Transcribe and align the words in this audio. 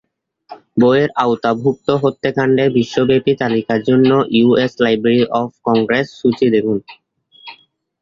বইয়ের 0.77 1.09
আওতাভুক্ত 1.23 1.87
হত্যাকাণ্ডের 2.03 2.69
বিশ্বব্যাপী 2.77 3.31
তালিকার 3.41 3.79
জন্য 3.89 4.09
ইউএস 4.37 4.73
লাইব্রেরি 4.83 5.23
অফ 5.39 5.49
কংগ্রেস 5.67 6.07
সূচী 6.19 6.47
দেখুন। 6.55 6.77